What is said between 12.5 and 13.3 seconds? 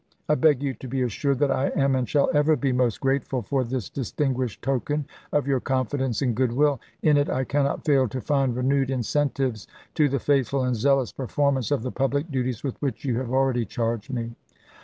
with which you have